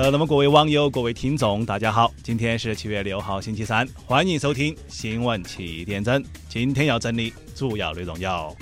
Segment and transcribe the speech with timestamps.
[0.00, 6.24] 呃，那么各位网友、各位听众，大家好，今天是七月六号，星期三，欢迎收听新闻七点整。
[6.48, 8.56] 今天要整理主要内容有。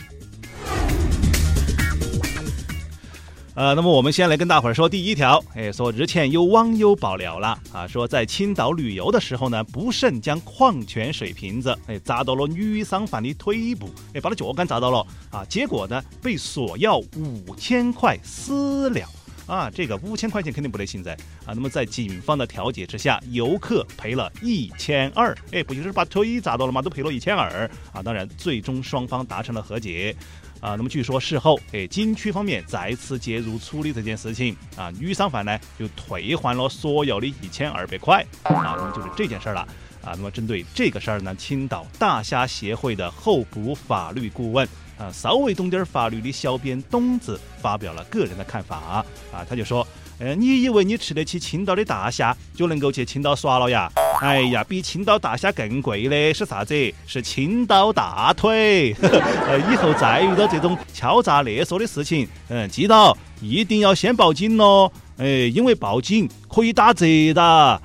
[3.55, 19.09] 呃，那么我们先来跟大伙儿说第一条，哎，说日前有网友爆料了啊，说在青岛旅游的时候呢，不慎将矿泉水瓶子哎砸到了女商贩的腿部，哎，把他脚杆砸到了啊，结果呢被索要五千块私了
[19.49, 21.13] 啊，这个五千块钱肯定不得行噻
[21.45, 26.81] 啊，那么在警方的调解之下，游客赔了一千二，哎，不就是把腿砸到了吗？
[26.83, 27.49] 都赔了一千二。
[27.93, 30.15] 啊，当然最终双方达成了和解。
[30.61, 39.67] 啊，那么据说事后，哎，景区方面再次介入处理这件事情，啊，女商贩呢就退还了所有的一千二百块，啊，那么就是这件事儿了，
[40.09, 49.87] 啊，那么针对这个事儿呢，青岛大虾协会的候补法律顾问，啊，稍微懂点法律的小编东子发表了个人的看法，啊，他就说，
[50.19, 53.93] 呃，你以为你吃得起青岛的大虾就能够去青岛耍了呀？
[54.21, 56.75] 哎呀， 比青岛大虾更贵的是啥子？
[57.07, 58.95] 是青岛大腿。
[59.03, 64.91] 呃，以后再遇到这种敲诈勒索的事情，嗯，记到一定要先报警喽。
[65.19, 67.43] 哎，因为报警可以打折的。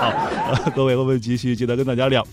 [0.00, 2.26] 好，各位，我们继续接着跟大家聊。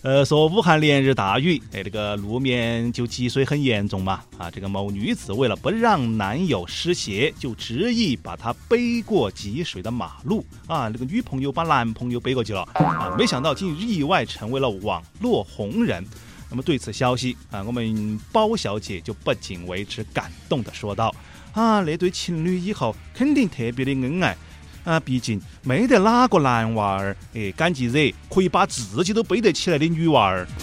[0.00, 4.22] 呃，说武汉连日大雨，哎，这个路面就积水很严重嘛。
[4.38, 10.42] 啊，这个某女子为了不让男友湿鞋，就执意把他背过积水的马路。
[10.66, 12.62] 啊，这个女朋友把男朋友背过去了。
[12.74, 16.02] 啊，没想到竟意外成为了网络红人。
[16.48, 21.14] 那么对此消息，啊，我们包小姐就不仅为之感动的说道：
[21.58, 24.36] 啊，那对情侣以后肯定特别的恩爱。
[24.84, 30.46] 啊，毕竟没得哪个男娃儿，哎，敢去惹可以把自己都背得起来的女娃儿。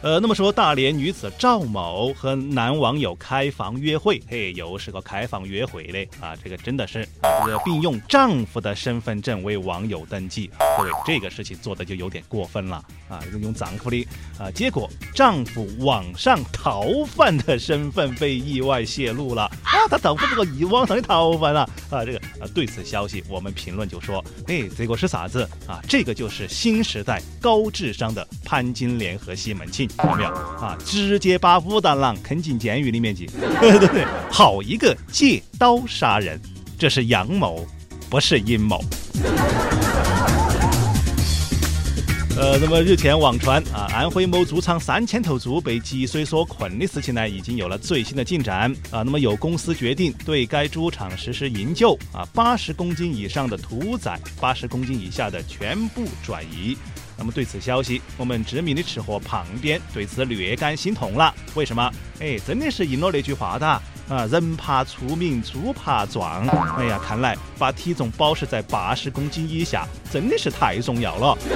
[0.00, 6.36] 呃，那么说大连女子赵某和男网友开房约会，嘿，又是个开房约会嘞啊！
[6.44, 7.28] 这个真的是啊，
[7.64, 13.20] 并用丈夫的身份证为网友登记，对这个事情做的就有点过分了啊！
[13.40, 14.06] 用丈夫的
[14.38, 19.88] 啊，结果丈夫网上逃犯的身份被意外泄露了 啊！
[19.90, 22.04] 他丈夫这个一网上的逃犯啊啊！
[22.04, 25.80] 这个啊，对此消息我们评论就说，哎，这个是啥子啊？
[25.88, 29.88] 这个就是新时代高智商的潘金莲和西门庆。
[30.04, 30.76] 有没有啊？
[30.84, 33.26] 直接把武大郎坑进监狱里面去，
[33.60, 36.40] 对对对，好一个借刀杀人，
[36.78, 37.66] 这是阳谋，
[38.10, 38.82] 不是阴谋。
[42.38, 49.02] 呃，那么日前网传啊，安徽某猪场三千头猪被积水所困的事情呢，已经有了最新的进展啊。
[49.02, 56.76] 那么有公司决定对该猪场实施营救啊，八十公斤以上的屠宰，八十公斤以下的全部转移。
[57.16, 61.34] 那么对此消息，我们知名的吃货旁边对此略感心痛了。
[61.56, 61.90] 为什么？
[62.20, 66.46] 哎，真的是应了那句话的啊，人怕出名，猪怕壮。
[66.78, 71.38] 哎呀，看来把体重保持在八十公斤以下，真的是太重要了。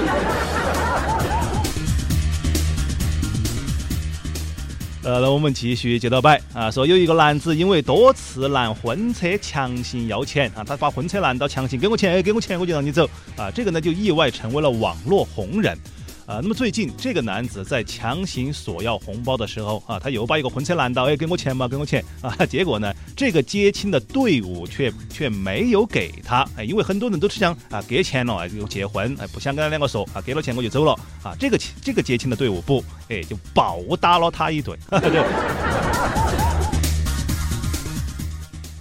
[5.04, 15.76] 呃，那我们继续接着摆啊，说有一个男子因为多次拦婚车强行要钱啊，他把婚车拦到强行给我钱，哎给我钱我就让你走啊，这个呢就意外成为了网络红人。
[16.32, 22.34] 啊，那么最近这个男子在强行索要红包的时候啊，他又把一个婚车拦到，哎，给我钱嘛，给我钱啊！
[22.47, 31.37] 结果呢，这个接亲的队伍却却没有给他，哎，因为很多人都是想啊给钱了，哎，就结婚，哎，不想跟他两个说啊，给了钱我就走了啊。
[31.38, 34.78] 这个这个接亲的队伍不，哎，就暴打了他一顿。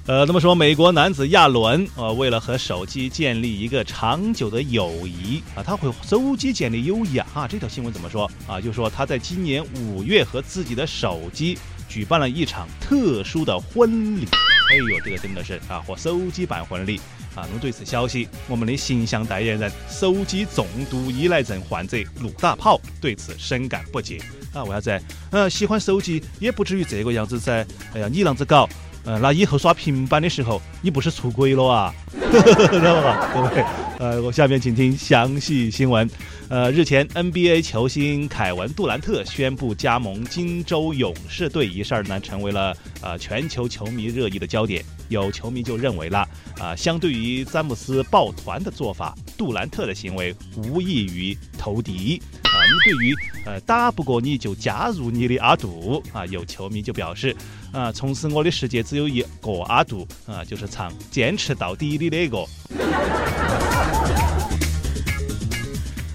[0.07, 8.59] 呃，那么说，美国男子亚伦啊，为了和手机建立一个长久的友谊啊，他会手机建立友谊啊，这条新闻怎么说啊？
[8.59, 11.55] 就说他在今年五月和自己的手机
[11.87, 14.27] 举办了一场特殊的婚礼。
[14.71, 16.97] 哎呦，这个真的是啊，和手机办婚礼
[17.35, 17.45] 啊。
[17.47, 24.19] 那么对此消息，我们的形象代言人、手机重度依赖症患者陆大炮对此深感不解
[24.51, 24.63] 啊。
[24.63, 25.01] 为啥子？
[25.29, 27.63] 呃，喜欢手机也不至于这个样子噻。
[27.93, 28.67] 哎呀，你啷子搞？
[29.05, 31.93] 嗯，那以后耍平板的时候，你不是出轨了啊？
[32.13, 33.65] 知道吧，各位？
[34.01, 36.09] 呃，我下面请听详细新闻。
[36.49, 44.83] 呃，日前 NBA 球星凯文杜兰特宣布加盟金州勇士队一事儿呢，成为了呃全球球迷热议的焦点。
[45.09, 46.27] 有球迷就认为了，
[46.57, 52.19] 啊，相对于詹姆斯抱团的做法，杜兰特的行为无异于投敌。
[52.41, 53.15] 啊，对于
[53.45, 57.35] 呃打不过你就加入你的阿杜啊，有球迷就表示。
[57.71, 62.43] 啊，从此我的世界只有一个阿杜啊，就是唱坚持到底的那个。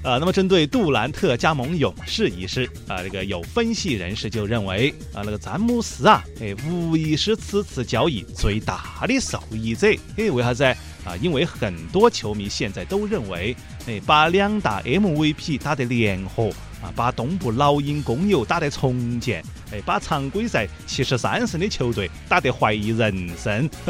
[0.07, 9.89] 啊，那么针对杜兰特加盟勇士一事啊，这个有分析人士就认为啊，那个詹姆斯啊，哎，无疑是此次交易最大的受益者。
[10.17, 10.63] 哎，为啥子？
[11.05, 13.57] 啊，因为很多球迷现在都认为，
[13.87, 16.51] 哎，把两大 MVP 打得联合。
[16.83, 19.43] 啊，把东部老鹰公牛打得重建，
[19.73, 23.67] 哎，把常规赛七十三胜的球队打得怀疑人生，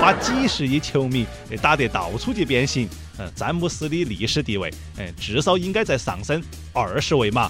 [0.00, 1.24] 把几十亿球迷
[1.62, 2.88] 打得到处去变形。
[3.18, 4.68] 嗯，詹姆斯的历史地位，
[4.98, 6.42] 哎，至少应该在上升
[6.72, 7.48] 二十位嘛。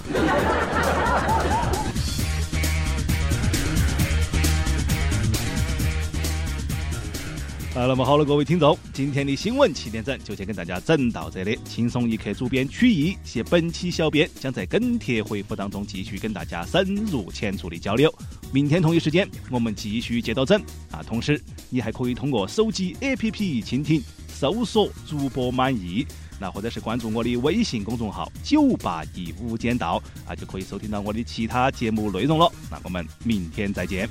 [7.86, 11.58] 那么好了，各位听众，今天的新闻七点整就先跟大家整到这里。
[11.64, 18.12] 轻松一刻主编曲艺，携本期小编将在跟帖回复当中继续跟大家深入浅出的交流。
[18.52, 20.60] 明天同一时间我们继续接着整
[20.90, 21.02] 啊！
[21.06, 26.06] 同时你还可以通过手机 APP 蜻蜓搜索主播满意，
[26.40, 32.50] 那或者是关注我的微信公众号九八一无间道啊，就可以收听到我的其他节目内容了。
[32.70, 34.08] 那我们明天再见。